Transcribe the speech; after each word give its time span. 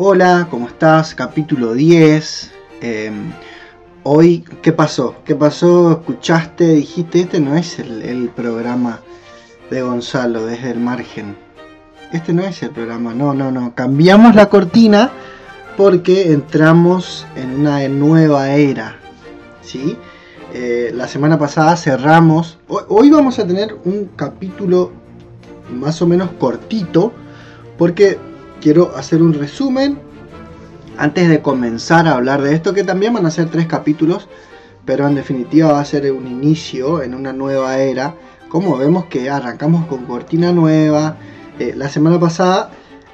Hola, 0.00 0.46
¿cómo 0.48 0.68
estás? 0.68 1.12
Capítulo 1.12 1.74
10. 1.74 2.52
Em, 2.82 3.32
hoy, 4.04 4.44
¿qué 4.62 4.72
pasó? 4.72 5.16
¿Qué 5.24 5.34
pasó? 5.34 5.90
¿Escuchaste? 5.90 6.68
Dijiste, 6.68 7.22
este 7.22 7.40
no 7.40 7.56
es 7.56 7.80
el, 7.80 8.28
programa 8.28 9.00
de 9.68 9.82
Gonzalo 9.82 10.46
desde 10.46 10.70
el 10.70 10.78
margen. 10.78 11.36
Este 12.12 12.32
no 12.32 12.42
es 12.42 12.62
el 12.62 12.70
programa, 12.70 13.12
no, 13.12 13.34
no, 13.34 13.50
no. 13.50 13.74
Cambiamos 13.74 14.36
la 14.36 14.48
cortina 14.48 15.10
porque 15.76 16.30
entramos 16.30 17.26
en 17.34 17.58
una 17.58 17.88
nueva 17.88 18.54
era. 18.54 19.00
¿Sí? 19.62 19.96
Eh, 20.54 20.92
la 20.94 21.08
semana 21.08 21.40
pasada 21.40 21.76
cerramos. 21.76 22.60
Hoy 22.68 23.10
vamos 23.10 23.40
a 23.40 23.46
tener 23.48 23.76
un 23.84 24.10
capítulo 24.14 24.92
más 25.72 26.00
o 26.00 26.06
menos 26.06 26.30
cortito 26.38 27.12
porque 27.76 28.27
quiero 28.60 28.96
hacer 28.96 29.22
un 29.22 29.34
resumen 29.34 29.98
antes 30.96 31.28
de 31.28 31.40
comenzar 31.40 32.08
a 32.08 32.14
hablar 32.14 32.42
de 32.42 32.54
esto, 32.54 32.74
que 32.74 32.84
también 32.84 33.14
van 33.14 33.26
a 33.26 33.30
ser 33.30 33.48
tres 33.48 33.66
capítulos, 33.66 34.28
pero 34.84 35.06
en 35.06 35.14
definitiva 35.14 35.72
va 35.72 35.80
a 35.80 35.84
ser 35.84 36.10
un 36.12 36.26
inicio 36.26 37.02
en 37.02 37.14
una 37.14 37.32
nueva 37.32 37.78
era. 37.78 38.14
Como 38.48 38.76
vemos 38.76 39.04
que 39.06 39.30
arrancamos 39.30 39.86
con 39.86 40.06
cortina 40.06 40.52
nueva, 40.52 41.16
eh, 41.58 41.74
la 41.76 41.88
semana 41.88 42.18
pasada 42.18 42.70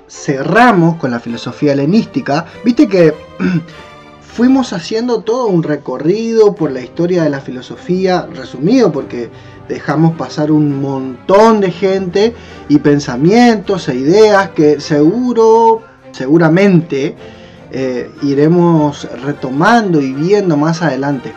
cerramos 0.08 0.96
con 0.96 1.10
la 1.10 1.20
filosofía 1.20 1.72
helenística. 1.72 2.46
Viste 2.64 2.88
que 2.88 3.14
fuimos 4.34 4.72
haciendo 4.72 5.20
todo 5.20 5.46
un 5.46 5.62
recorrido 5.62 6.56
por 6.56 6.72
la 6.72 6.80
historia 6.80 7.22
de 7.22 7.30
la 7.30 7.40
filosofía, 7.40 8.26
resumido 8.34 8.90
porque 8.90 9.30
dejamos 9.68 10.16
pasar 10.16 10.50
un 10.50 10.82
montón 10.82 11.60
de 11.60 11.70
gente 11.70 12.34
y 12.68 12.78
pensamientos 12.78 13.88
e 13.88 13.94
ideas 13.94 14.50
que 14.50 14.80
seguro, 14.80 15.82
seguramente 16.10 17.14
eh, 17.70 18.10
iremos 18.22 19.08
retomando 19.22 20.00
y 20.00 20.12
viendo 20.12 20.56
más 20.56 20.82
adelante. 20.82 21.32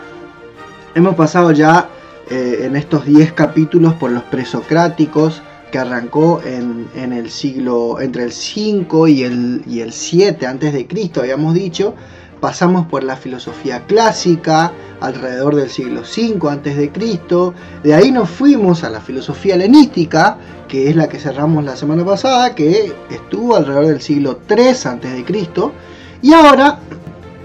Hemos 0.95 1.13
pasado 1.13 1.51
ya 1.51 1.89
eh, 2.31 2.61
en 2.63 2.75
estos 2.75 3.05
10 3.05 3.33
capítulos 3.33 3.93
por 3.93 4.09
los 4.09 4.23
presocráticos, 4.23 5.43
que 5.71 5.77
arrancó 5.77 6.41
en, 6.45 6.87
el 7.13 7.29
siglo 7.29 7.99
entre 7.99 8.23
el 8.23 8.31
5 8.31 9.07
y 9.09 9.23
el, 9.23 9.63
y 9.67 9.81
el 9.81 9.91
7 9.91 10.47
antes 10.47 10.73
de 10.73 10.87
Cristo, 10.87 11.19
habíamos 11.19 11.53
dicho. 11.53 11.93
Pasamos 12.39 12.85
por 12.87 13.03
la 13.03 13.15
filosofía 13.15 13.85
clásica 13.85 14.71
alrededor 15.01 15.55
del 15.55 15.69
siglo 15.69 16.05
5 16.05 16.49
antes 16.49 16.77
de 16.77 16.91
Cristo. 16.91 17.53
De 17.83 17.93
ahí 17.95 18.11
nos 18.11 18.29
fuimos 18.29 18.83
a 18.83 18.89
la 18.89 19.01
filosofía 19.01 19.55
helenística, 19.55 20.37
que 20.67 20.89
es 20.89 20.95
la 20.95 21.09
que 21.09 21.19
cerramos 21.19 21.63
la 21.63 21.75
semana 21.75 22.05
pasada, 22.05 22.53
que 22.53 22.93
estuvo 23.09 23.55
alrededor 23.55 23.87
del 23.87 24.01
siglo 24.01 24.41
3 24.45 24.85
antes 24.85 25.13
de 25.13 25.25
Cristo. 25.25 25.71
Y 26.21 26.33
ahora 26.33 26.79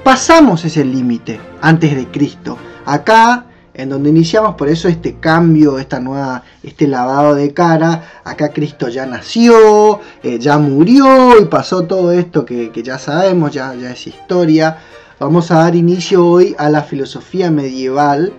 pasamos 0.04 0.64
ese 0.64 0.84
límite 0.84 1.40
antes 1.60 1.94
de 1.94 2.06
Cristo. 2.08 2.58
Acá 2.84 3.46
en 3.74 3.88
donde 3.88 4.10
iniciamos, 4.10 4.54
por 4.56 4.68
eso 4.68 4.88
este 4.88 5.14
cambio, 5.14 5.78
esta 5.78 5.98
nueva, 5.98 6.42
este 6.62 6.86
lavado 6.86 7.34
de 7.34 7.54
cara, 7.54 8.20
acá 8.24 8.52
Cristo 8.52 8.88
ya 8.88 9.06
nació, 9.06 10.00
eh, 10.22 10.38
ya 10.38 10.58
murió 10.58 11.40
y 11.40 11.46
pasó 11.46 11.84
todo 11.84 12.12
esto 12.12 12.44
que, 12.44 12.70
ya 12.82 12.98
sabemos, 12.98 13.52
ya, 13.52 13.74
es 13.74 14.06
historia. 14.06 14.78
Vamos 15.18 15.50
a 15.50 15.58
dar 15.58 15.74
inicio 15.74 16.26
hoy 16.26 16.54
a 16.58 16.68
la 16.68 16.82
filosofía 16.82 17.50
medieval 17.50 18.32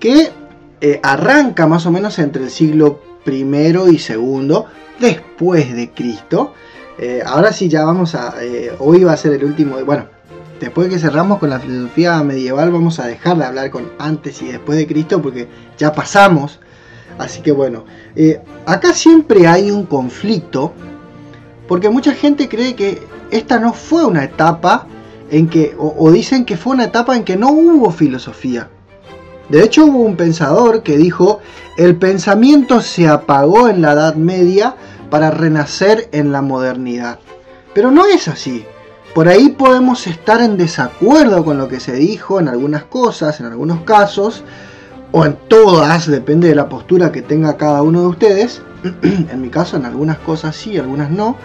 que 0.00 0.30
eh, 0.80 1.00
arranca 1.02 1.66
más 1.66 1.86
o 1.86 1.90
menos 1.90 2.18
entre 2.18 2.44
el 2.44 2.50
siglo 2.50 3.00
primero 3.24 3.88
y 3.88 3.98
segundo 3.98 4.66
después 4.98 5.74
de 5.74 5.90
Cristo. 5.90 6.54
Eh, 6.98 7.22
ahora 7.24 7.52
sí 7.52 7.68
ya 7.68 7.84
vamos 7.84 8.14
a, 8.14 8.34
hoy 8.78 9.04
va 9.04 9.12
a 9.12 9.16
ser 9.16 9.34
el 9.34 9.44
último, 9.44 9.76
bueno, 9.84 10.06
después 10.60 10.88
de 10.88 10.94
que 10.94 11.00
cerramos 11.00 11.38
con 11.38 11.50
la 11.50 11.58
filosofía 11.58 12.22
medieval, 12.22 12.70
vamos 12.70 13.00
a 13.00 13.06
dejar 13.06 13.38
de 13.38 13.44
hablar 13.44 13.70
con 13.70 13.90
antes 13.98 14.40
y 14.42 14.48
después 14.48 14.78
de 14.78 14.86
Cristo 14.86 15.20
porque 15.20 15.48
ya 15.78 15.92
pasamos. 15.92 16.60
Así 17.18 17.40
que 17.42 17.52
bueno, 17.52 17.84
eh, 18.14 18.40
acá 18.66 18.92
siempre 18.92 19.46
hay 19.46 19.70
un 19.70 19.86
conflicto 19.86 20.72
porque 21.66 21.88
mucha 21.88 22.14
gente 22.14 22.48
cree 22.48 22.74
que 22.74 23.02
esta 23.30 23.58
no 23.58 23.72
fue 23.72 24.04
una 24.04 24.24
etapa 24.24 24.86
en 25.30 25.48
que, 25.48 25.74
o, 25.78 26.10
dicen 26.10 26.44
que 26.44 26.56
fue 26.56 26.74
una 26.74 26.84
etapa 26.84 27.16
en 27.16 27.24
que 27.24 27.36
no 27.36 27.50
hubo 27.50 27.90
filosofía. 27.90 28.68
De 29.48 29.64
hecho 29.64 29.86
hubo 29.86 30.00
un 30.00 30.16
pensador 30.16 30.82
que 30.82 30.96
dijo, 30.96 31.40
el 31.76 31.96
pensamiento 31.96 32.80
se 32.82 33.08
apagó 33.08 33.68
en 33.68 33.82
la 33.82 33.92
Edad 33.92 34.14
Media 34.14 34.76
para 35.10 35.30
renacer 35.30 36.08
en 36.12 36.32
la 36.32 36.42
modernidad. 36.42 37.18
Pero 37.74 37.90
no 37.90 38.06
es 38.06 38.28
así. 38.28 38.64
Por 39.20 39.28
ahí 39.28 39.50
podemos 39.50 40.06
estar 40.06 40.40
en 40.40 40.56
desacuerdo 40.56 41.44
con 41.44 41.58
lo 41.58 41.68
que 41.68 41.78
se 41.78 41.92
dijo 41.92 42.40
en 42.40 42.48
algunas 42.48 42.84
cosas, 42.84 43.38
en 43.38 43.44
algunos 43.44 43.82
casos, 43.82 44.42
o 45.12 45.26
en 45.26 45.36
todas, 45.46 46.06
depende 46.06 46.48
de 46.48 46.54
la 46.54 46.70
postura 46.70 47.12
que 47.12 47.20
tenga 47.20 47.58
cada 47.58 47.82
uno 47.82 48.00
de 48.00 48.06
ustedes. 48.06 48.62
en 49.02 49.42
mi 49.42 49.50
caso, 49.50 49.76
en 49.76 49.84
algunas 49.84 50.16
cosas 50.20 50.56
sí, 50.56 50.78
algunas 50.78 51.10
no. 51.10 51.36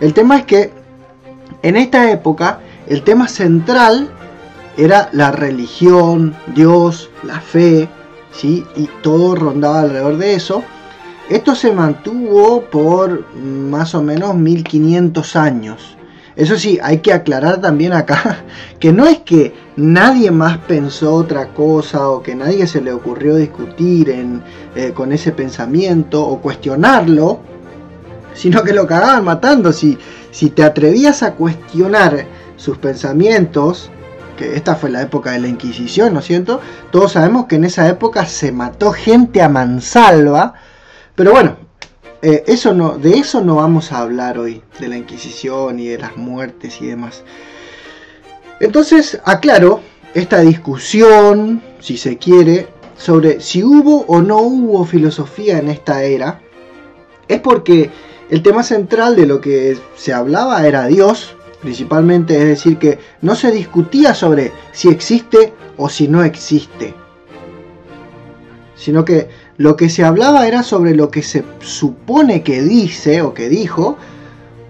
El 0.00 0.14
tema 0.14 0.38
es 0.38 0.46
que 0.46 0.72
en 1.60 1.76
esta 1.76 2.10
época 2.10 2.60
el 2.86 3.02
tema 3.02 3.28
central 3.28 4.08
era 4.78 5.10
la 5.12 5.30
religión, 5.30 6.34
Dios, 6.54 7.10
la 7.24 7.42
fe, 7.42 7.90
¿sí? 8.32 8.64
y 8.74 8.88
todo 9.02 9.34
rondaba 9.34 9.80
alrededor 9.80 10.16
de 10.16 10.32
eso. 10.32 10.64
Esto 11.28 11.54
se 11.54 11.72
mantuvo 11.72 12.62
por 12.62 13.30
más 13.36 13.94
o 13.94 14.02
menos 14.02 14.34
1500 14.34 15.36
años. 15.36 15.97
Eso 16.38 16.56
sí, 16.56 16.78
hay 16.80 16.98
que 16.98 17.12
aclarar 17.12 17.60
también 17.60 17.92
acá 17.92 18.44
que 18.78 18.92
no 18.92 19.06
es 19.06 19.18
que 19.18 19.52
nadie 19.74 20.30
más 20.30 20.58
pensó 20.58 21.12
otra 21.14 21.48
cosa 21.48 22.08
o 22.08 22.22
que 22.22 22.36
nadie 22.36 22.68
se 22.68 22.80
le 22.80 22.92
ocurrió 22.92 23.34
discutir 23.34 24.08
eh, 24.76 24.92
con 24.94 25.12
ese 25.12 25.32
pensamiento 25.32 26.24
o 26.24 26.40
cuestionarlo, 26.40 27.40
sino 28.34 28.62
que 28.62 28.72
lo 28.72 28.86
cagaban 28.86 29.24
matando. 29.24 29.72
Si, 29.72 29.98
si 30.30 30.50
te 30.50 30.62
atrevías 30.62 31.24
a 31.24 31.34
cuestionar 31.34 32.24
sus 32.54 32.78
pensamientos, 32.78 33.90
que 34.36 34.54
esta 34.54 34.76
fue 34.76 34.90
la 34.90 35.02
época 35.02 35.32
de 35.32 35.40
la 35.40 35.48
Inquisición, 35.48 36.14
¿no 36.14 36.20
es 36.20 36.26
cierto? 36.26 36.60
Todos 36.92 37.12
sabemos 37.12 37.46
que 37.46 37.56
en 37.56 37.64
esa 37.64 37.88
época 37.88 38.26
se 38.26 38.52
mató 38.52 38.92
gente 38.92 39.42
a 39.42 39.48
mansalva, 39.48 40.54
pero 41.16 41.32
bueno, 41.32 41.67
eh, 42.22 42.44
eso 42.46 42.74
no, 42.74 42.98
de 42.98 43.12
eso 43.12 43.42
no 43.42 43.56
vamos 43.56 43.92
a 43.92 44.00
hablar 44.00 44.38
hoy, 44.38 44.62
de 44.80 44.88
la 44.88 44.96
Inquisición 44.96 45.78
y 45.78 45.86
de 45.86 45.98
las 45.98 46.16
muertes 46.16 46.80
y 46.80 46.86
demás. 46.86 47.22
Entonces, 48.60 49.20
aclaro 49.24 49.80
esta 50.14 50.40
discusión, 50.40 51.62
si 51.78 51.96
se 51.96 52.18
quiere, 52.18 52.68
sobre 52.96 53.40
si 53.40 53.62
hubo 53.62 54.00
o 54.06 54.20
no 54.20 54.38
hubo 54.38 54.84
filosofía 54.84 55.58
en 55.58 55.68
esta 55.68 56.02
era, 56.02 56.40
es 57.28 57.40
porque 57.40 57.90
el 58.30 58.42
tema 58.42 58.62
central 58.62 59.14
de 59.14 59.26
lo 59.26 59.40
que 59.40 59.78
se 59.96 60.12
hablaba 60.12 60.66
era 60.66 60.86
Dios, 60.86 61.36
principalmente, 61.60 62.36
es 62.36 62.44
decir, 62.44 62.78
que 62.78 62.98
no 63.20 63.36
se 63.36 63.52
discutía 63.52 64.14
sobre 64.14 64.52
si 64.72 64.88
existe 64.88 65.52
o 65.76 65.88
si 65.88 66.08
no 66.08 66.24
existe, 66.24 66.94
sino 68.74 69.04
que 69.04 69.28
lo 69.58 69.76
que 69.76 69.90
se 69.90 70.04
hablaba 70.04 70.46
era 70.46 70.62
sobre 70.62 70.94
lo 70.94 71.10
que 71.10 71.22
se 71.22 71.44
supone 71.60 72.42
que 72.42 72.62
dice 72.62 73.22
o 73.22 73.34
que 73.34 73.48
dijo, 73.48 73.98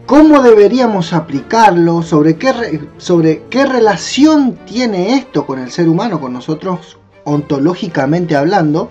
cómo 0.07 0.43
deberíamos 0.43 1.13
aplicarlo, 1.13 2.03
sobre 2.03 2.37
qué, 2.37 2.89
sobre 2.97 3.45
qué 3.51 3.67
relación 3.67 4.59
tiene 4.65 5.15
esto 5.15 5.45
con 5.45 5.59
el 5.59 5.71
ser 5.71 5.91
humano, 5.91 6.19
con 6.19 6.33
nosotros 6.33 6.99
ontológicamente 7.25 8.35
hablando. 8.35 8.91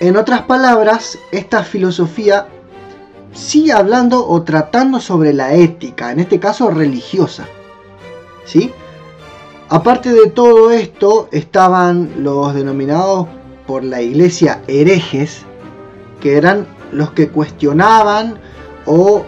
En 0.00 0.18
otras 0.18 0.42
palabras, 0.42 1.18
esta 1.32 1.64
filosofía 1.64 2.48
sigue 3.32 3.72
hablando 3.72 4.28
o 4.28 4.42
tratando 4.42 5.00
sobre 5.00 5.32
la 5.32 5.54
ética, 5.54 6.12
en 6.12 6.20
este 6.20 6.38
caso 6.38 6.70
religiosa. 6.70 7.46
¿Sí? 8.44 8.70
Aparte 9.70 10.12
de 10.12 10.28
todo 10.28 10.70
esto, 10.70 11.28
estaban 11.32 12.22
los 12.22 12.54
denominados 12.54 13.28
por 13.70 13.84
la 13.84 14.02
iglesia 14.02 14.62
herejes, 14.66 15.42
que 16.20 16.36
eran 16.36 16.66
los 16.90 17.12
que 17.12 17.28
cuestionaban 17.28 18.40
o 18.84 19.24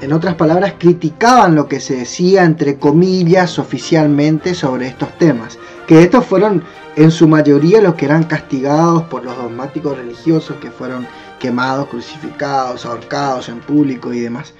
en 0.00 0.10
otras 0.14 0.36
palabras, 0.36 0.76
criticaban 0.78 1.54
lo 1.54 1.68
que 1.68 1.80
se 1.80 1.96
decía, 1.96 2.44
entre 2.44 2.78
comillas, 2.78 3.58
oficialmente 3.58 4.54
sobre 4.54 4.86
estos 4.86 5.10
temas. 5.18 5.58
Que 5.86 6.02
estos 6.02 6.24
fueron 6.24 6.64
en 6.96 7.10
su 7.10 7.28
mayoría 7.28 7.82
los 7.82 7.94
que 7.94 8.06
eran 8.06 8.24
castigados 8.24 9.02
por 9.02 9.22
los 9.22 9.36
dogmáticos 9.36 9.98
religiosos, 9.98 10.56
que 10.62 10.70
fueron 10.70 11.06
quemados, 11.38 11.88
crucificados, 11.88 12.86
ahorcados 12.86 13.50
en 13.50 13.60
público 13.60 14.14
y 14.14 14.20
demás. 14.20 14.54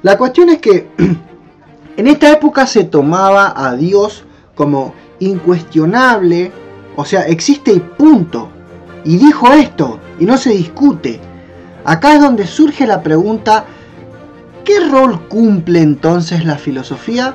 La 0.00 0.16
cuestión 0.16 0.48
es 0.48 0.60
que 0.60 0.88
en 1.98 2.06
esta 2.06 2.32
época 2.32 2.66
se 2.66 2.84
tomaba 2.84 3.52
a 3.54 3.76
Dios 3.76 4.24
como 4.54 4.94
incuestionable, 5.18 6.50
o 6.96 7.04
sea, 7.04 7.26
existe 7.26 7.70
y 7.70 7.80
punto. 7.80 8.48
Y 9.04 9.16
dijo 9.16 9.52
esto, 9.52 10.00
y 10.18 10.26
no 10.26 10.36
se 10.36 10.50
discute. 10.50 11.20
Acá 11.84 12.14
es 12.14 12.20
donde 12.20 12.46
surge 12.46 12.86
la 12.86 13.02
pregunta, 13.02 13.64
¿qué 14.64 14.78
rol 14.80 15.28
cumple 15.28 15.80
entonces 15.80 16.44
la 16.44 16.56
filosofía? 16.56 17.34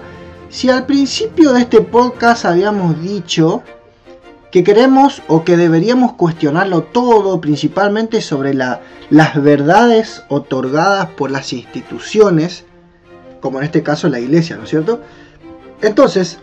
Si 0.50 0.69
al 0.69 0.86
principio 0.86 1.52
de 1.52 1.62
este 1.62 1.81
podcast 1.81 2.46
habíamos 2.46 3.02
dicho 3.02 3.64
que 4.52 4.64
queremos 4.64 5.22
o 5.28 5.44
que 5.44 5.58
deberíamos 5.58 6.14
cuestionarlo 6.14 6.84
todo, 6.84 7.42
principalmente 7.42 8.22
sobre 8.22 8.54
la, 8.54 8.80
las 9.10 9.42
verdades 9.42 10.24
otorgadas 10.30 11.08
por 11.08 11.31
las 11.31 11.52
instituciones, 11.52 12.64
como 13.42 13.60
en 13.60 13.66
este 13.66 13.84
caso 13.84 14.08
la 14.08 14.19
iglesia, 14.22 14.56
¿no 14.56 14.64
es 14.64 14.69
cierto? 14.69 15.02
Entonces, 15.81 16.40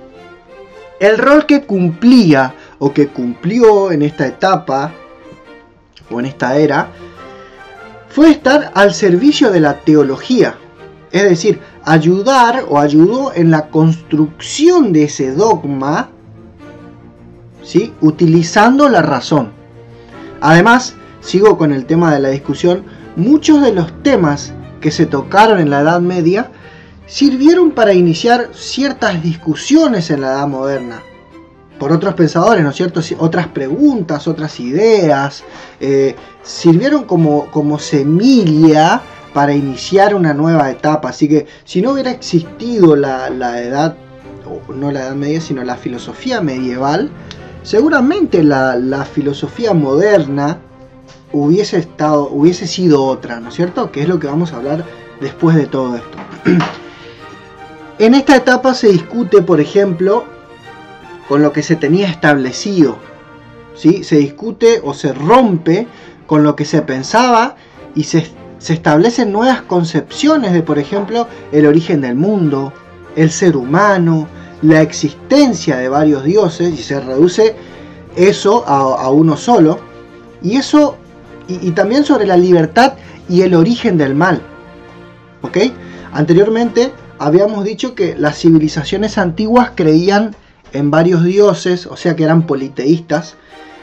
el 1.01 1.17
rol 1.17 1.47
que 1.47 1.63
cumplía 1.63 2.55
o 2.79 2.93
que 2.93 3.09
cumplió 3.09 3.91
en 3.91 4.03
esta 4.03 4.27
etapa 4.27 4.93
o 6.11 6.21
en 6.21 6.27
esta 6.27 6.57
era 6.57 6.91
fue 8.09 8.31
estar 8.31 8.71
al 8.75 8.95
servicio 8.95 9.51
de 9.51 9.61
la 9.61 9.81
teología, 9.81 10.55
es 11.11 11.25
decir, 11.25 11.61
ayudar 11.85 12.65
o 12.69 12.79
ayudó 12.79 13.33
en 13.35 13.51
la 13.51 13.69
construcción 13.71 14.93
de 14.93 15.05
ese 15.05 15.33
dogma, 15.33 16.11
¿sí? 17.63 17.93
utilizando 18.01 18.89
la 18.89 19.03
razón. 19.03 19.51
Además, 20.41 20.95
sigo 21.21 21.59
con 21.59 21.73
el 21.73 21.87
tema 21.87 22.15
de 22.15 22.21
la 22.21 22.29
discusión, 22.29 22.85
muchos 23.17 23.63
de 23.63 23.73
los 23.73 24.03
temas 24.05 24.53
que 24.81 24.93
se 24.93 25.07
tocaron 25.07 25.59
en 25.59 25.71
la 25.71 25.81
Edad 25.81 26.01
Media 26.01 26.53
sirvieron 27.07 27.73
para 27.73 27.95
iniciar 27.95 28.51
ciertas 28.53 29.23
discusiones 29.23 30.11
en 30.11 30.21
la 30.21 30.29
Edad 30.29 30.47
Moderna 30.47 31.03
por 31.79 31.93
otros 31.93 32.15
pensadores, 32.15 32.63
¿no 32.63 32.71
es 32.71 32.77
cierto? 32.77 33.01
Otras 33.19 33.49
preguntas, 33.49 34.29
otras 34.29 34.61
ideas, 34.61 35.45
eh, 35.81 36.15
sirvieron 36.43 37.05
como, 37.05 37.51
como 37.51 37.79
semilla 37.79 39.03
para 39.33 39.55
iniciar 39.55 40.15
una 40.15 40.33
nueva 40.33 40.71
etapa. 40.71 41.09
Así 41.09 41.29
que 41.29 41.47
si 41.65 41.83
no 41.83 41.93
hubiera 41.93 42.11
existido 42.11 42.95
la, 42.95 43.29
edad, 43.61 43.97
no 44.69 44.91
la 44.93 45.01
edad 45.01 45.15
media, 45.15 45.41
sino 45.41 45.65
la 45.65 45.77
filosofía 45.77 46.41
medieval, 46.41 47.11
seguramente 47.63 48.43
la, 48.45 48.77
la, 48.77 49.05
filosofía 49.05 49.75
moderna 49.75 50.61
hubiese, 51.33 51.79
estado, 51.79 52.29
hubiese 52.29 52.67
sido 52.69 53.05
otra, 53.05 53.41
¿no 53.41 53.49
es 53.49 53.55
cierto? 53.57 53.91
Que 53.91 54.03
es 54.03 54.09
lo 54.09 54.21
que 54.21 54.29
vamos 54.29 54.53
a 54.53 54.57
hablar 54.57 54.85
después 55.21 55.57
de 55.57 55.67
todo 55.67 55.97
esto. 55.97 56.19
En 57.97 58.15
esta 58.15 58.35
etapa 58.35 58.75
se 58.75 58.89
discute, 58.89 59.41
por 59.41 59.61
ejemplo, 59.61 60.25
con 61.29 61.43
lo 61.43 61.53
que 61.53 61.63
se 61.63 61.77
tenía 61.77 62.09
establecido. 62.09 62.99
¿sí? 63.75 64.05
Se 64.05 64.17
discute 64.17 64.81
o 64.83 64.95
se 64.95 65.13
rompe 65.13 65.87
con 66.27 66.43
lo 66.43 66.57
que 66.57 66.65
se 66.65 66.83
pensaba 66.83 67.57
y 67.95 68.05
se, 68.05 68.31
se 68.59 68.73
establecen 68.75 69.33
nuevas 69.33 69.63
concepciones 69.63 70.53
de, 70.53 70.63
por 70.63 70.79
ejemplo, 70.79 71.29
el 71.53 71.67
origen 71.67 72.01
del 72.01 72.15
mundo, 72.15 72.73
el 73.17 73.31
ser 73.31 73.57
humano, 73.57 74.27
la 74.63 74.81
existencia 74.81 75.77
de 75.77 75.89
varios 75.89 76.25
dioses 76.25 76.73
y 76.73 76.83
se 76.83 77.01
reduce 77.01 77.55
eso 78.17 78.65
a, 78.67 79.11
uno 79.11 79.37
solo. 79.37 79.79
Y 80.43 80.57
eso, 80.57 80.97
y, 81.49 81.69
y, 81.69 81.71
también 81.73 82.05
sobre 82.05 82.27
la 82.27 82.37
libertad 82.37 82.95
y 83.29 83.43
el 83.43 83.55
origen 83.55 83.99
del 83.99 84.15
mal. 84.15 84.41
¿Ok? 85.43 85.59
Anteriormente 86.13 86.93
habíamos 87.19 87.65
dicho 87.65 87.95
que 87.95 88.15
las 88.17 88.39
civilizaciones 88.39 89.19
antiguas 89.19 89.73
creían 89.75 90.35
en 90.75 90.91
varios 90.91 91.25
dioses, 91.25 91.87
o 91.87 91.97
sea 91.97 92.15
que 92.15 92.25
eran 92.25 92.47
politeístas. 92.47 93.37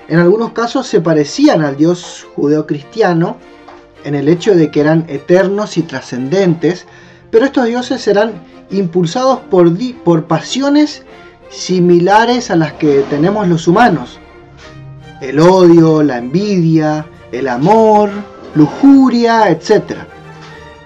En 0.08 0.20
algunos 0.20 0.52
casos 0.52 0.86
se 0.86 1.02
parecían 1.02 1.64
al 1.64 1.78
dios 1.78 2.28
judeocristiano 2.36 3.38
en 4.04 4.14
el 4.14 4.28
hecho 4.28 4.54
de 4.54 4.70
que 4.70 4.82
eran 4.82 5.06
eternos 5.08 5.78
y 5.78 5.84
trascendentes, 5.84 6.86
pero 7.32 7.46
estos 7.46 7.66
dioses 7.66 8.08
eran 8.08 8.34
impulsados 8.70 9.40
por, 9.50 9.72
por 10.04 10.26
pasiones 10.26 11.04
similares 11.50 12.52
a 12.52 12.56
las 12.56 12.74
que 12.74 13.04
tenemos 13.10 13.48
los 13.48 13.68
humanos. 13.68 14.20
El 15.22 15.40
odio, 15.40 16.04
la 16.04 16.18
envidia, 16.18 17.06
el 17.32 17.48
amor, 17.48 18.10
lujuria, 18.56 19.50
etc. 19.50 19.98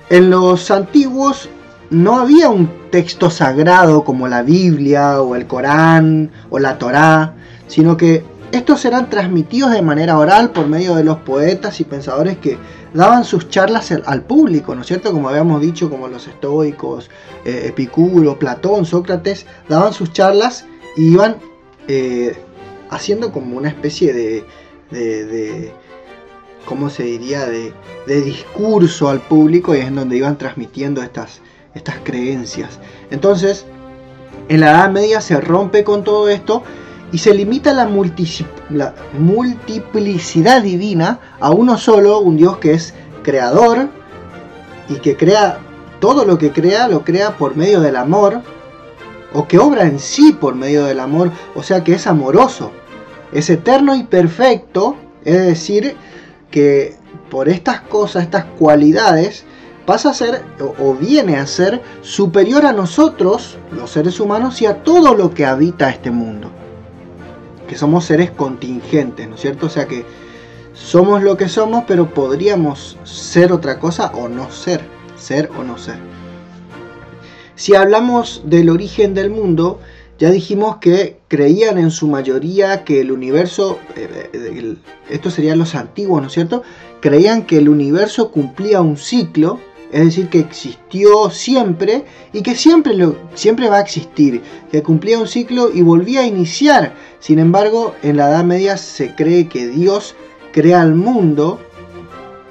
En 0.09 0.29
los 0.29 0.69
antiguos 0.69 1.49
no 1.89 2.19
había 2.19 2.49
un 2.49 2.84
texto 2.95 3.29
sagrado 3.29 4.05
como 4.05 4.29
la 4.29 4.41
Biblia 4.41 5.21
o 5.21 5.35
el 5.35 5.47
Corán 5.47 6.31
o 6.49 6.59
la 6.59 6.77
Torá, 6.77 7.33
sino 7.67 7.97
que 7.97 8.23
estos 8.53 8.85
eran 8.85 9.09
transmitidos 9.09 9.71
de 9.71 9.81
manera 9.81 10.17
oral 10.17 10.51
por 10.51 10.67
medio 10.67 10.95
de 10.95 11.03
los 11.03 11.17
poetas 11.17 11.81
y 11.81 11.83
pensadores 11.83 12.37
que 12.37 12.57
daban 12.93 13.25
sus 13.25 13.49
charlas 13.49 13.91
al 13.91 14.21
público, 14.21 14.73
¿no 14.75 14.79
es 14.79 14.87
cierto? 14.87 15.11
Como 15.11 15.27
habíamos 15.27 15.59
dicho, 15.59 15.89
como 15.89 16.07
los 16.07 16.25
estoicos, 16.25 17.09
eh, 17.43 17.63
Epicuro, 17.65 18.39
Platón, 18.39 18.85
Sócrates, 18.85 19.45
daban 19.67 19.91
sus 19.91 20.13
charlas 20.13 20.65
y 20.95 21.11
iban 21.11 21.35
eh, 21.89 22.37
haciendo 22.89 23.33
como 23.33 23.57
una 23.57 23.67
especie 23.67 24.13
de, 24.13 24.45
de, 24.89 25.73
¿cómo 26.63 26.89
se 26.89 27.03
diría?, 27.03 27.45
de, 27.45 27.73
de 28.07 28.21
discurso 28.21 29.09
al 29.09 29.19
público 29.19 29.75
y 29.75 29.79
es 29.79 29.87
en 29.87 29.95
donde 29.95 30.15
iban 30.15 30.37
transmitiendo 30.37 31.03
estas, 31.03 31.41
estas 31.75 31.97
creencias. 32.03 32.79
Entonces, 33.11 33.65
en 34.47 34.61
la 34.61 34.71
Edad 34.71 34.89
Media 34.89 35.21
se 35.21 35.39
rompe 35.39 35.83
con 35.83 36.03
todo 36.03 36.29
esto 36.29 36.63
y 37.11 37.19
se 37.19 37.33
limita 37.33 37.73
la, 37.73 37.87
la, 38.69 38.95
multiplicidad 39.19 40.61
divina 40.63 41.19
a 41.39 41.51
uno 41.51 41.77
solo, 41.77 42.19
un 42.19 42.37
Dios 42.37 42.57
que 42.57 42.73
es 42.73 42.93
creador 43.23 43.89
y 44.89 44.95
que 44.95 45.15
crea 45.15 45.59
todo 45.99 46.25
lo 46.25 46.37
que 46.37 46.51
crea, 46.51 46.87
lo 46.87 47.03
crea 47.03 47.37
por 47.37 47.55
medio 47.55 47.81
del 47.81 47.95
amor, 47.95 48.41
o 49.33 49.47
que 49.47 49.59
obra 49.59 49.83
en 49.83 49.99
sí 49.99 50.31
por 50.33 50.55
medio 50.55 50.85
del 50.85 50.99
amor, 50.99 51.31
o 51.55 51.63
sea 51.63 51.83
que 51.83 51.93
es 51.93 52.07
amoroso, 52.07 52.71
es 53.33 53.49
eterno 53.49 53.95
y 53.95 54.03
perfecto, 54.03 54.95
es 55.23 55.45
decir, 55.45 55.95
que 56.51 56.95
por 57.29 57.49
estas 57.49 57.81
cosas, 57.81 58.23
estas 58.23 58.45
cualidades, 58.57 59.43
pasa 59.85 60.09
a 60.09 60.13
ser 60.13 60.43
o, 60.59 60.93
viene 60.95 61.37
a 61.37 61.47
ser 61.47 61.81
superior 62.01 62.65
a 62.65 62.73
nosotros, 62.73 63.57
los 63.71 63.91
seres 63.91 64.19
humanos, 64.19 64.61
y 64.61 64.65
a 64.65 64.83
todo 64.83 65.15
lo 65.15 65.33
que 65.33 65.45
habita 65.45 65.89
este 65.89 66.11
mundo. 66.11 66.51
Que 67.67 67.77
somos 67.77 68.05
seres 68.05 68.31
contingentes, 68.31 69.27
¿no 69.27 69.35
es 69.35 69.41
cierto? 69.41 69.67
O 69.67 69.69
sea 69.69 69.87
que 69.87 70.05
somos 70.73 71.23
lo 71.23 71.37
que 71.37 71.47
somos, 71.47 71.83
pero 71.87 72.13
podríamos 72.13 72.97
ser 73.03 73.51
otra 73.51 73.79
cosa 73.79 74.11
o 74.13 74.27
no 74.27 74.51
ser, 74.51 74.81
ser 75.15 75.49
o 75.57 75.63
no 75.63 75.77
ser. 75.77 75.97
Si 77.55 77.73
hablamos 77.73 78.41
del 78.45 78.69
origen 78.69 79.13
del 79.13 79.29
mundo, 79.29 79.79
ya 80.19 80.29
dijimos 80.29 80.77
que 80.77 81.19
creían 81.27 81.77
en 81.77 81.91
su 81.91 82.07
mayoría 82.07 82.83
que 82.83 83.01
el 83.01 83.11
universo, 83.11 83.79
eh, 83.95 84.29
eh, 84.33 84.75
estos 85.09 85.33
serían 85.33 85.59
los 85.59 85.75
antiguos, 85.75 86.21
¿no 86.21 86.27
es 86.27 86.33
cierto? 86.33 86.63
Creían 87.01 87.45
que 87.45 87.57
el 87.57 87.69
universo 87.69 88.31
cumplía 88.31 88.81
un 88.81 88.97
ciclo 88.97 89.59
es 89.91 90.05
decir, 90.05 90.29
que 90.29 90.39
existió 90.39 91.29
siempre 91.29 92.05
y 92.33 92.41
que 92.41 92.55
siempre, 92.55 92.97
va 93.69 93.77
a 93.77 93.81
existir, 93.81 94.41
que 94.71 94.83
cumplía 94.83 95.19
un 95.19 95.27
ciclo 95.27 95.71
y 95.73 95.81
volvía 95.81 96.21
a 96.21 96.27
iniciar. 96.27 96.93
Sin 97.19 97.39
embargo, 97.39 97.95
en 98.03 98.17
la 98.17 98.29
Edad 98.29 98.43
Media 98.43 98.77
se 98.77 99.15
cree 99.15 99.47
que 99.47 99.67
Dios 99.67 100.15
crea 100.51 100.81
el 100.81 100.95
mundo, 100.95 101.59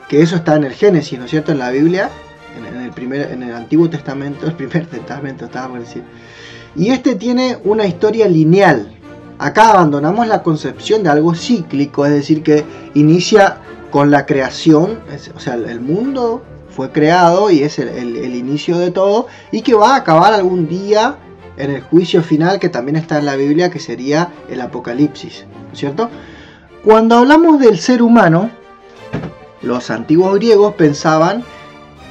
que 0.09 0.23
eso 0.23 0.37
está 0.37 0.57
en 0.57 0.65
el 0.65 0.73
Génesis, 0.73 1.19
¿no 1.19 1.25
es 1.25 1.31
cierto? 1.31 1.53
En 1.53 1.59
la 1.59 1.71
Biblia, 1.71 2.11
en, 2.57 2.81
el, 2.81 2.91
primer, 2.93 3.31
en 3.33 3.43
el 3.43 3.55
Antiguo 3.55 3.91
Testamento, 3.91 4.47
el 4.47 4.55
primer 4.55 4.87
Testamento 4.87 5.47
estaba 5.47 5.69
por 5.69 5.81
decir. 5.81 6.03
Y 6.77 6.91
este 6.91 7.15
tiene 7.15 7.59
una 7.65 7.87
historia 7.87 8.29
lineal. 8.29 8.91
Acá 9.39 9.73
abandonamos 9.73 10.29
la 10.29 10.43
concepción 10.43 11.03
de 11.03 11.11
algo 11.11 11.35
cíclico, 11.35 12.07
es 12.07 12.13
decir, 12.13 12.43
que 12.43 12.65
inicia 12.95 13.59
con 13.91 14.11
la 14.11 14.27
creación, 14.27 15.01
o 15.37 15.41
sea, 15.41 15.55
el 15.55 15.81
mundo 15.81 16.43
fue 16.75 16.91
creado 16.91 17.51
y 17.51 17.63
es 17.63 17.79
el, 17.79 18.35
inicio 18.35 18.79
de 18.79 18.91
todo 18.91 19.29
y 19.53 19.63
que 19.63 19.75
va 19.75 19.95
a 19.95 19.97
acabar 19.97 20.33
algún 20.33 20.69
día 20.69 21.17
en 21.57 21.71
el 21.71 21.83
juicio 21.83 22.23
final 22.23 22.59
que 22.59 22.69
también 22.69 22.97
está 22.97 23.19
en 23.19 23.27
la 23.27 23.37
Biblia 23.37 23.71
que 23.71 23.79
sería 23.79 24.33
el 24.49 24.61
Apocalipsis, 24.61 25.45
¿cierto? 25.73 26.11
Cuando 26.85 27.17
hablamos 27.17 27.61
del 27.61 27.79
ser 27.79 28.03
humano, 28.03 28.51
los 29.63 29.91
antiguos 29.91 30.35
griegos 30.35 30.75
pensaban 30.75 31.45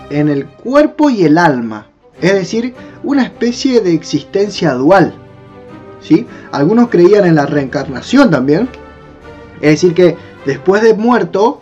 en 0.10 0.30
el 0.30 0.48
cuerpo 0.48 1.10
y 1.10 1.26
el 1.26 1.38
alma, 1.38 1.88
es 2.22 2.34
decir, 2.34 2.74
una 3.04 3.24
especie 3.24 3.82
de 3.82 3.94
existencia 3.94 4.74
dual. 4.74 5.14
¿sí? 6.02 6.26
Algunos 6.52 6.90
creían 6.90 7.26
en 7.26 7.36
la 7.36 7.46
reencarnación 7.46 8.32
también, 8.32 8.70
es 9.62 9.72
decir, 9.72 9.94
que 9.94 10.16
después 10.46 10.82
de 10.82 10.94
muerto 10.94 11.60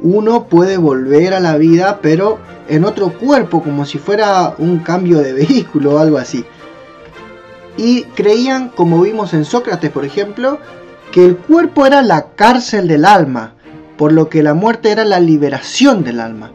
uno 0.00 0.44
puede 0.44 0.76
volver 0.76 1.34
a 1.34 1.40
la 1.40 1.56
vida, 1.56 2.00
pero 2.02 2.38
en 2.68 2.84
otro 2.84 3.12
cuerpo, 3.12 3.62
como 3.62 3.84
si 3.86 3.98
fuera 3.98 4.54
un 4.58 4.78
cambio 4.80 5.18
de 5.18 5.32
vehículo 5.34 5.94
o 5.94 5.98
algo 5.98 6.18
así. 6.18 6.44
Y 7.76 8.02
creían, 8.14 8.68
como 8.68 9.00
vimos 9.00 9.34
en 9.34 9.44
Sócrates, 9.44 9.90
por 9.90 10.04
ejemplo, 10.04 10.58
que 11.12 11.24
el 11.24 11.36
cuerpo 11.36 11.86
era 11.86 12.02
la 12.02 12.34
cárcel 12.34 12.88
del 12.88 13.04
alma, 13.04 13.54
por 13.96 14.12
lo 14.12 14.28
que 14.28 14.42
la 14.42 14.54
muerte 14.54 14.90
era 14.90 15.04
la 15.04 15.20
liberación 15.20 16.04
del 16.04 16.20
alma. 16.20 16.52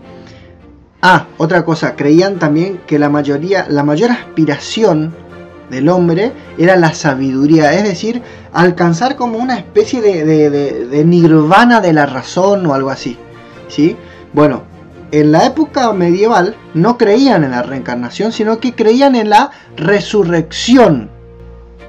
Ah, 1.02 1.28
otra 1.38 1.64
cosa, 1.64 1.96
creían 1.96 2.40
también 2.40 2.82
que 2.86 3.00
la 3.00 3.10
mayoría, 3.10 3.66
la 3.70 3.84
mayor 3.84 4.12
aspiración 4.12 5.14
del 5.70 5.88
hombre 5.88 6.34
era 6.58 6.76
la 6.76 6.94
sabiduría, 6.94 7.74
es 7.74 7.84
decir, 7.84 8.22
alcanzar 8.52 9.16
como 9.16 9.38
una 9.38 9.58
especie 9.58 10.02
de, 10.02 11.04
nirvana 11.06 11.80
de 11.80 11.94
la 11.94 12.06
razón 12.06 12.66
o 12.66 12.74
algo 12.74 12.90
así. 12.90 13.18
¿Sí? 13.70 13.96
Bueno, 14.34 14.64
en 15.12 15.32
la 15.32 15.46
época 15.46 15.92
medieval 15.94 16.56
no 16.74 16.98
creían 16.98 17.44
en 17.44 17.52
la 17.52 17.64
reencarnación, 17.64 18.32
sino 18.32 18.60
que 18.60 18.76
creían 18.76 19.16
en 19.16 19.30
la 19.30 19.52
resurrección 19.78 21.10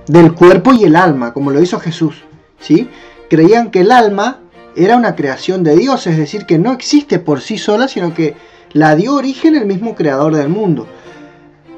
del 0.07 0.33
cuerpo 0.33 0.73
y 0.73 0.85
el 0.85 0.97
alma, 0.97 1.33
como 1.33 1.51
lo 1.51 1.61
hizo 1.61 1.79
Jesús. 1.81 2.23
¿sí? 2.59 2.89
Creían 3.29 3.71
que 3.71 3.81
el 3.81 3.93
alma 3.93 4.41
era 4.77 4.97
una 4.97 5.17
creación 5.17 5.63
de 5.63 5.77
Dios, 5.77 6.07
es 6.07 6.17
decir, 6.17 6.47
que 6.47 6.59
no 6.59 6.73
existe 6.73 7.19
por 7.19 7.41
sí 7.41 7.59
sola, 7.59 7.89
sino 7.89 8.15
que 8.15 8.37
la 8.73 8.95
dio 8.95 9.15
origen 9.15 9.57
el 9.57 9.67
mismo 9.67 9.95
creador 9.95 10.35
del 10.35 10.49
mundo. 10.49 10.87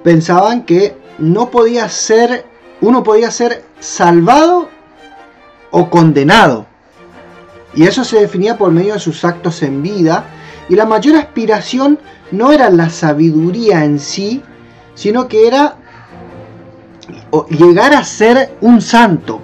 Pensaban 0.05 0.65
que 0.65 0.97
no 1.19 1.51
podía 1.51 1.89
ser, 1.89 2.47
uno 2.81 3.03
podía 3.03 3.31
ser 3.31 3.65
salvado 3.81 4.69
o 5.71 5.91
condenado. 5.91 6.67
Y 7.75 7.85
eso 7.85 8.05
se 8.05 8.21
definía 8.21 8.59
por 8.59 8.71
medio 8.71 8.95
de 8.95 9.01
sus 9.01 9.25
actos 9.25 9.63
en 9.63 9.83
vida. 9.83 10.27
Y 10.69 10.77
la 10.77 10.87
mayor 10.87 11.17
aspiración 11.17 11.99
no 12.31 12.53
era 12.53 12.71
la 12.71 12.91
sabiduría 12.91 13.85
en 13.85 13.99
sí, 13.99 14.43
sino 14.95 15.29
que 15.29 15.47
era 15.47 15.77
llegar 17.51 17.95
a 17.95 18.05
ser 18.05 18.57
un 18.61 18.81
santo. 18.81 19.41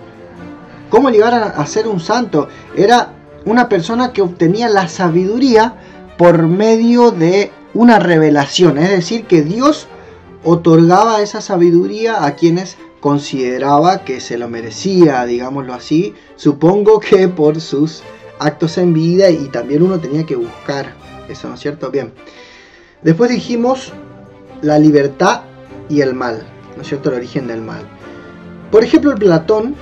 ¿Cómo 0.90 1.10
llegar 1.10 1.34
a 1.34 1.66
ser 1.66 1.86
un 1.86 2.00
santo? 2.00 2.48
Era 2.76 3.12
una 3.44 3.68
persona 3.68 4.12
que 4.12 4.22
obtenía 4.22 4.68
la 4.68 4.88
sabiduría 4.88 5.74
por 6.16 6.46
medio 6.48 7.10
de 7.10 7.52
una 7.74 7.98
revelación. 7.98 8.78
Es 8.78 8.90
decir, 8.90 9.24
que 9.26 9.42
Dios 9.42 9.86
otorgaba 10.44 11.20
esa 11.22 11.40
sabiduría 11.40 12.24
a 12.24 12.34
quienes 12.34 12.76
consideraba 13.00 14.04
que 14.04 14.20
se 14.20 14.38
lo 14.38 14.48
merecía, 14.48 15.24
digámoslo 15.24 15.74
así. 15.74 16.14
Supongo 16.36 17.00
que 17.00 17.28
por 17.28 17.60
sus 17.60 18.02
actos 18.38 18.78
en 18.78 18.92
vida 18.92 19.30
y 19.30 19.48
también 19.48 19.82
uno 19.82 19.98
tenía 19.98 20.24
que 20.24 20.36
buscar 20.36 20.94
eso, 21.28 21.48
¿no 21.48 21.54
es 21.54 21.60
cierto? 21.60 21.90
Bien. 21.90 22.12
Después 23.02 23.30
dijimos 23.30 23.92
la 24.62 24.78
libertad 24.78 25.42
y 25.88 26.00
el 26.00 26.14
mal, 26.14 26.42
¿no 26.76 26.82
es 26.82 26.88
cierto? 26.88 27.10
El 27.10 27.16
origen 27.16 27.46
del 27.46 27.62
mal. 27.62 27.82
Por 28.70 28.84
ejemplo, 28.84 29.12
el 29.12 29.18
Platón 29.18 29.74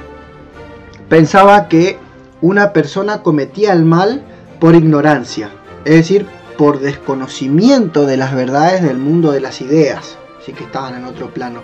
pensaba 1.09 1.69
que 1.69 1.99
una 2.41 2.73
persona 2.73 3.23
cometía 3.23 3.73
el 3.73 3.85
mal 3.85 4.23
por 4.61 4.75
ignorancia, 4.75 5.51
es 5.85 5.95
decir, 5.95 6.27
por 6.59 6.81
desconocimiento 6.81 8.07
de 8.07 8.17
las 8.17 8.35
verdades 8.35 8.83
del 8.83 8.99
mundo 8.99 9.33
de 9.33 9.41
las 9.41 9.61
ideas, 9.61 10.17
así 10.41 10.53
que 10.53 10.65
estaban 10.65 10.95
en 10.95 11.05
otro 11.05 11.33
plano. 11.33 11.63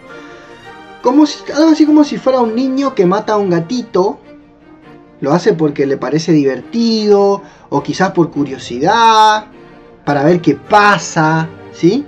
Como 1.03 1.25
algo 1.55 1.71
así 1.71 1.85
como 1.85 2.05
si 2.05 2.19
fuera 2.19 2.41
un 2.41 2.55
niño 2.55 2.95
que 2.95 3.07
mata 3.07 3.35
a 3.35 3.37
un 3.37 3.51
gatito 3.51 4.21
lo 5.23 5.33
hace 5.33 5.55
porque 5.55 5.87
le 5.87 5.97
parece 5.97 6.33
divertido 6.33 7.43
o 7.71 7.83
quizás 7.83 8.11
por 8.11 8.31
curiosidad, 8.31 9.47
para 10.05 10.25
ver 10.25 10.41
qué 10.43 10.57
pasa, 10.57 11.49
¿sí? 11.73 12.05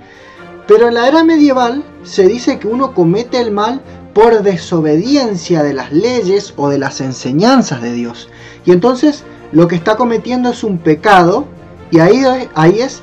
Pero 0.67 0.89
en 0.89 0.95
la 0.95 1.07
era 1.07 1.23
medieval 1.23 1.83
se 2.03 2.27
dice 2.27 2.59
que 2.59 2.67
uno 2.67 2.93
comete 2.93 3.39
el 3.39 3.51
mal 3.51 3.81
por 4.13 4.43
desobediencia 4.43 5.63
de 5.63 5.73
las 5.73 5.93
leyes 5.93 6.53
o 6.57 6.67
de 6.67 6.77
las 6.77 6.99
enseñanzas 6.99 7.81
de 7.81 7.93
Dios. 7.93 8.29
Y 8.65 8.73
entonces 8.73 9.23
lo 9.53 9.69
que 9.69 9.75
está 9.75 9.95
cometiendo 9.95 10.49
es 10.49 10.65
un 10.65 10.77
pecado 10.77 11.45
y 11.91 11.99
ahí, 11.99 12.21
ahí 12.53 12.81
es 12.81 13.01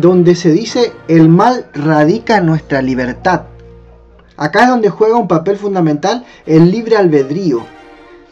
donde 0.00 0.36
se 0.36 0.52
dice 0.52 0.92
el 1.06 1.28
mal 1.28 1.66
radica 1.74 2.38
en 2.38 2.46
nuestra 2.46 2.80
libertad. 2.80 3.42
Acá 4.38 4.62
es 4.62 4.68
donde 4.70 4.88
juega 4.88 5.16
un 5.16 5.28
papel 5.28 5.58
fundamental 5.58 6.24
el 6.46 6.70
libre 6.70 6.96
albedrío 6.96 7.77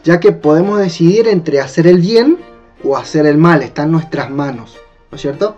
ya 0.07 0.21
que 0.21 0.31
podemos 0.31 0.79
decidir 0.79 1.27
entre 1.27 1.59
hacer 1.59 1.85
el 1.85 1.99
bien 1.99 2.37
o 2.81 2.95
hacer 2.95 3.25
el 3.25 3.37
mal, 3.37 3.61
está 3.61 3.83
en 3.83 3.91
nuestras 3.91 4.31
manos, 4.31 4.77
¿no 5.11 5.17
es 5.17 5.21
cierto? 5.21 5.57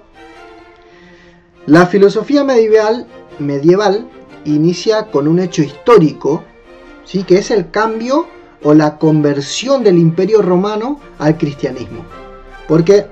La 1.67 1.85
filosofía 1.85 2.43
medieval, 2.43 3.05
medieval 3.37 4.09
inicia 4.45 5.11
con 5.11 5.27
un 5.27 5.37
hecho 5.37 5.61
histórico, 5.61 6.43
¿sí? 7.05 7.21
que 7.25 7.37
es 7.37 7.51
el 7.51 7.69
cambio 7.69 8.25
o 8.63 8.73
la 8.73 8.97
conversión 8.97 9.83
del 9.83 9.99
imperio 9.99 10.41
romano 10.41 10.99
al 11.19 11.37
cristianismo, 11.37 12.03
porque 12.67 13.05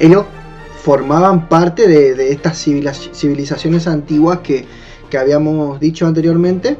ellos 0.00 0.24
formaban 0.82 1.48
parte 1.48 1.86
de, 1.86 2.32
estas 2.32 2.58
civilizaciones 2.58 3.86
antiguas 3.86 4.40
que, 4.40 4.66
que 5.08 5.18
habíamos 5.18 5.78
dicho 5.78 6.04
anteriormente, 6.04 6.76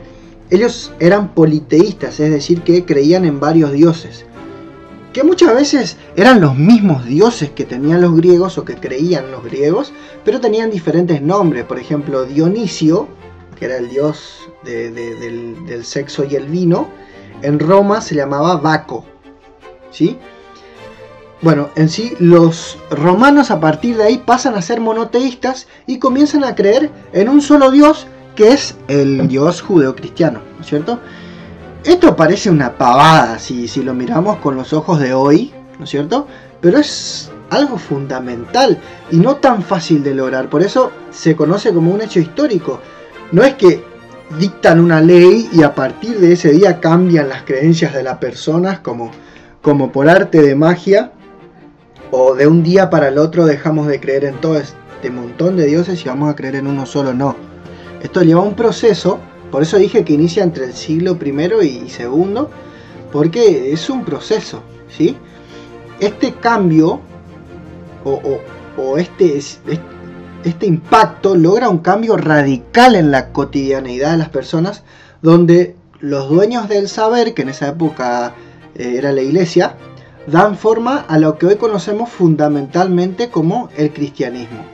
ellos 0.51 0.93
eran 0.99 1.35
politeístas, 1.35 2.21
es 2.21 2.31
decir, 2.31 2.63
que 2.63 2.85
creían 2.85 3.25
en 3.25 3.41
varios 3.41 3.73
dioses, 3.73 4.25
que 5.13 5.25
muchas 5.25 5.55
veces 5.55 5.97
eran 6.17 6.41
los 6.41 6.57
mismos 6.57 7.05
dioses 7.05 7.51
que 7.51 7.65
tenían 7.65 8.01
los 8.01 8.15
griegos 8.17 8.59
o 8.59 8.65
que 8.65 8.77
creían 8.77 9.31
los 9.31 9.45
griegos, 9.45 9.93
pero 10.25 10.41
tenían 10.41 10.71
diferentes 10.71 11.23
nombres. 11.23 11.65
Por 11.65 11.79
ejemplo, 11.79 12.25
Dionisio, 12.25 13.09
que 13.59 13.65
era 13.65 13.79
el 13.79 13.89
dios 13.89 14.49
del, 14.65 15.85
sexo 15.85 16.25
y 16.25 16.37
el 16.37 16.47
vino, 16.47 16.89
en 17.43 17.59
Roma 17.59 18.01
se 18.01 18.15
llamaba 18.15 18.57
Baco. 18.57 19.05
¿Sí? 19.91 20.19
Bueno, 21.41 21.71
en 21.77 21.89
sí 21.89 22.15
los 22.19 22.79
romanos 22.91 23.51
a 23.51 23.61
partir 23.61 23.97
de 23.97 24.05
ahí 24.05 24.19
pasan 24.19 24.55
a 24.55 24.63
ser 24.63 24.81
monoteístas 24.81 25.69
y 25.87 25.99
comienzan 25.99 26.45
a 26.45 26.55
creer 26.55 26.91
en 27.13 27.29
un 27.29 27.41
solo 27.41 27.71
dios 27.71 28.07
que 28.39 28.53
es 28.53 28.77
el 28.87 29.27
Dios 29.27 29.63
judeocristiano, 29.63 30.39
¿no 30.55 30.61
es 30.61 30.69
cierto? 30.69 31.01
Esto 31.83 32.15
parece 32.15 32.49
una 32.51 32.79
pavada 32.79 33.37
si, 33.41 33.67
si 33.67 33.83
lo 33.83 33.95
miramos 33.95 34.37
con 34.37 34.55
los 34.55 34.73
ojos 34.73 35.01
de 35.01 35.13
hoy, 35.13 35.53
¿no 35.77 35.83
es 35.83 35.91
cierto? 35.91 36.29
Pero 36.61 36.79
es 36.79 37.33
algo 37.51 37.79
fundamental 37.79 38.79
y 39.11 39.17
no 39.17 39.39
tan 39.39 39.61
fácil 39.63 40.05
de 40.05 40.15
lograr. 40.15 40.49
Por 40.49 40.63
eso 40.63 40.93
se 41.11 41.35
conoce 41.35 41.75
como 41.75 41.91
un 41.91 42.01
hecho 42.01 42.21
histórico. 42.21 42.81
No 43.33 43.43
es 43.43 43.55
que 43.55 43.83
dictan 44.39 44.79
una 44.79 45.01
ley 45.01 45.49
y 45.53 45.65
a 45.65 45.75
partir 45.75 46.21
de 46.21 46.35
ese 46.35 46.53
día 46.53 46.79
cambian 46.79 47.29
las 47.29 47.43
creencias 47.43 47.93
de 47.93 48.05
las 48.05 48.19
personas 48.19 48.79
como, 48.79 49.11
como 49.63 49.91
por 49.91 50.09
arte 50.09 50.43
de 50.43 50.55
magia 50.55 51.11
o 52.13 52.37
de 52.37 52.47
un 52.47 52.63
día 52.63 52.89
para 52.89 53.09
el 53.09 53.19
otro 53.19 53.47
dejamos 53.47 53.89
de 53.89 53.99
creer 53.99 54.27
en 54.27 54.41
todo 54.41 54.59
este 54.59 55.11
montón 55.11 55.57
de 55.57 55.67
dioses 55.67 56.01
y 56.07 56.09
vamos 56.09 56.31
a 56.31 56.37
creer 56.37 56.55
en 56.55 56.69
uno 56.69 56.87
solo. 56.87 57.13
No. 57.13 57.49
Esto 58.03 58.23
lleva 58.23 58.43
un 58.43 58.55
proceso, 58.55 59.19
por 59.51 59.63
eso 59.63 59.77
dije 59.79 60.05
que 60.05 60.13
inicia 60.13 60.43
entre 60.43 60.65
el 60.65 60.75
siglo 60.75 61.19
I 61.21 61.83
y 61.87 61.89
segundo, 61.89 62.51
porque 63.13 63.73
es 63.73 63.91
un 63.91 64.05
proceso, 64.05 64.63
¿sí? 64.89 65.17
Este 66.01 66.33
cambio 66.35 67.01
o, 68.05 68.97
este, 68.97 69.39
este 70.45 70.67
impacto 70.67 71.35
logra 71.35 71.69
un 71.69 71.79
cambio 71.79 72.17
radical 72.17 72.95
en 72.95 73.11
la 73.11 73.33
cotidianeidad 73.33 74.13
de 74.13 74.19
las 74.19 74.29
personas, 74.29 74.85
donde 75.21 75.75
los 76.01 76.29
dueños 76.29 76.69
del 76.69 76.89
saber, 76.89 77.35
que 77.35 77.43
en 77.43 77.49
esa 77.49 77.69
época 77.69 78.35
eh, 78.77 78.95
era 78.97 79.13
la 79.13 79.23
iglesia, 79.23 79.75
dan 80.27 80.57
forma 80.57 81.05
a 81.09 81.19
lo 81.19 81.39
que 81.39 81.47
hoy 81.47 81.57
conocemos 81.57 82.09
fundamentalmente 82.09 83.31
como 83.31 83.69
el 83.77 83.93
cristianismo. 83.93 84.65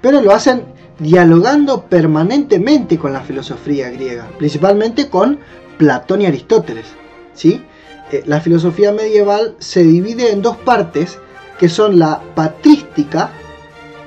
Pero 0.00 0.20
lo 0.22 0.32
hacen 0.32 0.64
dialogando 0.98 1.82
permanentemente 1.82 2.98
con 2.98 3.12
la 3.12 3.20
filosofía 3.20 3.90
griega, 3.90 4.28
principalmente 4.38 5.08
con 5.08 5.38
Platón 5.78 6.22
y 6.22 6.26
Aristóteles. 6.26 6.86
¿sí? 7.34 7.62
Eh, 8.10 8.22
la 8.26 8.40
filosofía 8.40 8.92
medieval 8.92 9.56
se 9.58 9.82
divide 9.82 10.32
en 10.32 10.42
dos 10.42 10.56
partes, 10.56 11.18
que 11.58 11.68
son 11.68 11.98
la 11.98 12.20
patrística, 12.34 13.30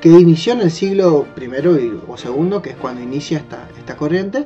que 0.02 0.10
inició 0.10 0.54
en 0.54 0.62
el 0.62 0.72
siglo 0.72 1.26
I 1.38 2.00
o 2.08 2.18
segundo, 2.18 2.62
que 2.62 2.72
es 2.72 2.76
cuando 2.78 3.02
inicia 3.02 3.40
esta, 3.40 3.68
esta 3.78 3.98
corriente, 3.98 4.46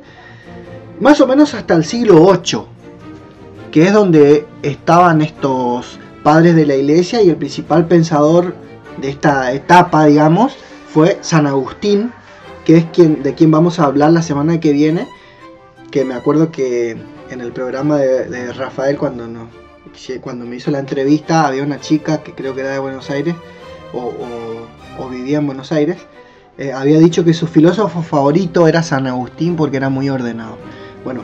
más 1.00 1.20
o 1.20 1.26
menos 1.26 1.54
hasta 1.54 1.74
el 1.74 1.84
siglo 1.84 2.32
VIII, 2.32 2.62
que 3.70 3.84
es 3.84 3.92
donde 3.92 4.46
estaban 4.62 5.22
estos 5.22 5.98
padres 6.22 6.56
de 6.56 6.66
la 6.66 6.74
iglesia 6.74 7.22
y 7.22 7.28
el 7.30 7.36
principal 7.36 7.86
pensador 7.86 8.54
de 9.00 9.10
esta 9.10 9.52
etapa, 9.52 10.06
digamos, 10.06 10.56
fue 10.92 11.18
San 11.20 11.46
Agustín, 11.46 12.12
que 12.64 12.76
es 12.78 12.84
quien, 12.86 13.22
de 13.22 13.34
quien 13.34 13.50
vamos 13.50 13.78
a 13.78 13.84
hablar 13.84 14.12
la 14.12 14.22
semana 14.22 14.60
que 14.60 14.72
viene, 14.72 15.06
que 15.90 16.04
me 16.04 16.14
acuerdo 16.14 16.50
que 16.50 16.96
en 17.30 17.40
el 17.40 17.52
programa 17.52 17.98
de, 17.98 18.52
Rafael 18.52 18.96
cuando, 18.98 19.26
no, 19.26 19.48
cuando 20.20 20.44
me 20.44 20.56
hizo 20.56 20.70
la 20.70 20.78
entrevista 20.78 21.46
había 21.46 21.62
una 21.62 21.80
chica 21.80 22.22
que 22.22 22.32
creo 22.32 22.54
que 22.54 22.62
era 22.62 22.70
de 22.70 22.78
Buenos 22.78 23.10
Aires 23.10 23.34
o, 23.92 25.08
vivía 25.10 25.38
en 25.38 25.46
Buenos 25.46 25.70
Aires, 25.72 25.98
eh, 26.56 26.72
había 26.72 26.98
dicho 26.98 27.24
que 27.24 27.34
su 27.34 27.46
filósofo 27.46 28.02
favorito 28.02 28.66
era 28.66 28.82
San 28.82 29.06
Agustín 29.06 29.56
porque 29.56 29.76
era 29.76 29.88
muy 29.88 30.08
ordenado. 30.08 30.56
Bueno, 31.04 31.22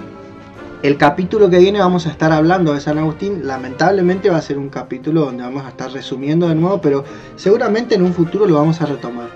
el 0.82 0.96
capítulo 0.96 1.50
que 1.50 1.58
viene 1.58 1.78
vamos 1.78 2.06
a 2.06 2.10
estar 2.10 2.32
hablando 2.32 2.72
de 2.74 2.80
San 2.80 2.98
Agustín. 2.98 3.46
Lamentablemente 3.46 4.30
va 4.30 4.38
a 4.38 4.42
ser 4.42 4.58
un 4.58 4.68
capítulo 4.68 5.26
donde 5.26 5.42
vamos 5.42 5.64
a 5.64 5.68
estar 5.68 5.90
resumiendo 5.92 6.48
de 6.48 6.54
nuevo, 6.54 6.80
pero 6.80 7.04
seguramente 7.36 7.94
en 7.94 8.02
un 8.02 8.14
futuro 8.14 8.46
lo 8.46 8.54
vamos 8.54 8.80
a 8.80 8.86
retomar. 8.86 9.28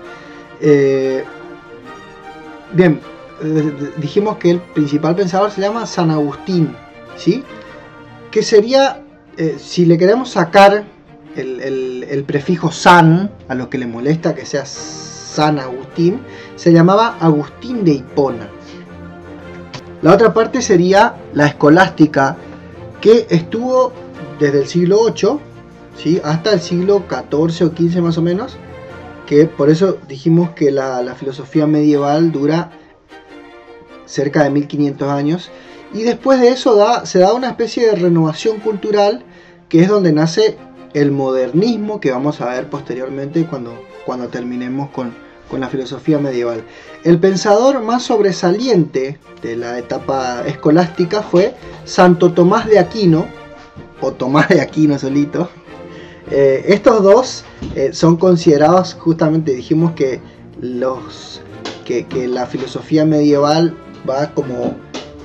Eh, 0.59 1.23
bien, 2.75 2.99
eh, 3.41 3.91
dijimos 3.97 4.37
que 4.37 4.51
el 4.51 4.59
principal 4.61 5.15
pensador 5.15 5.51
se 5.51 5.61
llama 5.61 5.85
San 5.85 6.11
Agustín, 6.11 6.75
¿sí? 7.17 7.43
Que 8.31 8.43
sería, 8.43 9.01
eh, 9.37 9.57
si 9.59 9.85
le 9.85 9.97
queremos 9.97 10.29
sacar 10.29 10.85
el, 11.35 12.23
prefijo 12.25 12.71
San, 12.71 13.31
a 13.49 13.55
lo 13.55 13.69
que 13.69 13.77
le 13.77 13.87
molesta 13.87 14.33
que 14.33 14.45
sea 14.45 14.65
San 14.65 15.59
Agustín, 15.59 16.21
se 16.55 16.71
llamaba 16.71 17.17
Agustín 17.19 17.83
de 17.83 17.93
Hipona. 17.93 18.49
La 20.01 20.13
otra 20.13 20.33
parte 20.33 20.61
sería 20.61 21.15
la 21.33 21.47
escolástica, 21.47 22.37
que 23.01 23.27
estuvo 23.29 23.91
desde 24.39 24.61
el 24.61 24.67
siglo 24.67 25.05
VIII 25.13 25.39
¿sí? 25.97 26.21
hasta 26.23 26.53
el 26.53 26.61
siglo 26.61 27.03
XIV 27.09 27.67
o 27.67 27.75
XV 27.75 28.01
más 28.01 28.17
o 28.17 28.21
menos, 28.21 28.57
que 29.25 29.45
por 29.45 29.69
eso 29.69 29.97
dijimos 30.07 30.51
que 30.51 30.71
la, 30.71 31.15
filosofía 31.15 31.67
medieval 31.67 32.31
dura 32.31 32.71
cerca 34.05 34.43
de 34.43 34.49
1500 34.51 35.09
años, 35.09 35.51
y 35.93 36.03
después 36.03 36.39
de 36.39 36.49
eso 36.49 36.77
se 37.05 37.19
da 37.19 37.33
una 37.33 37.49
especie 37.49 37.87
de 37.87 37.95
renovación 37.95 38.59
cultural, 38.59 39.23
que 39.69 39.81
es 39.81 39.87
donde 39.87 40.11
nace 40.11 40.57
el 40.93 41.11
modernismo, 41.11 41.99
que 41.99 42.11
vamos 42.11 42.41
a 42.41 42.49
ver 42.49 42.69
posteriormente 42.69 43.45
cuando, 43.45 43.81
cuando 44.05 44.27
terminemos 44.27 44.89
con, 44.89 45.13
con 45.49 45.59
la 45.59 45.69
filosofía 45.69 46.19
medieval. 46.19 46.63
El 47.03 47.19
pensador 47.19 47.81
más 47.81 48.03
sobresaliente 48.03 49.19
de 49.41 49.55
la 49.55 49.77
etapa 49.79 50.43
escolástica 50.45 51.21
fue 51.21 51.55
Santo 51.85 52.33
Tomás 52.33 52.67
de 52.67 52.79
Aquino, 52.79 53.25
o 54.01 54.11
Tomás 54.11 54.49
de 54.49 54.61
Aquino 54.61 54.99
solito. 54.99 55.49
Eh, 56.31 56.65
estos 56.67 57.03
dos 57.03 57.43
eh, 57.75 57.91
son 57.93 58.17
considerados, 58.17 58.95
justamente 58.95 59.53
dijimos 59.53 59.91
que, 59.93 60.21
los, 60.59 61.41
que, 61.85 62.05
la 62.27 62.47
filosofía 62.47 63.05
medieval 63.05 63.77
va 64.09 64.31
como 64.31 64.75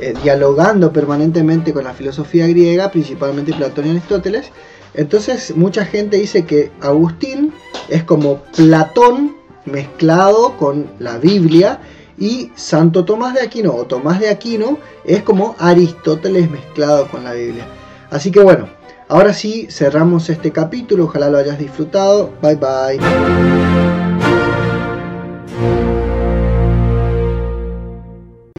eh, 0.01 0.15
dialogando 0.23 0.93
permanentemente 0.93 1.73
con 1.73 1.85
la 1.85 1.95
filosofía 1.95 2.47
griega, 2.47 2.91
principalmente 2.91 3.55
Platón 3.55 3.87
y 3.87 3.91
Aristóteles. 3.91 4.51
Entonces 4.93 5.57
mucha 5.57 5.85
gente 5.85 6.17
dice 6.17 6.45
que 6.45 6.71
Agustín 6.81 7.53
es 7.89 8.05
como 8.05 8.43
Platón 8.57 9.37
mezclado 9.65 10.57
con 10.57 10.91
la 10.99 11.19
Biblia 11.19 11.81
y 12.19 12.51
Santo 12.55 13.05
Tomás 13.05 13.35
de 13.35 13.41
Aquino 13.41 13.75
o 13.75 13.87
Tomás 13.87 14.21
de 14.21 14.29
Aquino 14.29 14.79
es 15.05 15.23
como 15.23 15.55
Aristóteles 15.59 16.51
mezclado 16.51 17.09
con 17.09 17.25
la 17.25 17.33
Biblia. 17.33 17.67
Así 18.11 18.31
que 18.31 18.41
bueno, 18.41 18.69
ahora 19.11 19.35
sí 19.35 19.67
cerramos 19.69 20.31
este 20.31 20.53
capítulo, 20.53 21.05
ojalá 21.05 21.29
lo 21.29 21.39
hayas 21.39 21.59
disfrutado. 21.59 22.33
Bye 22.41 22.57
bye. 22.57 22.99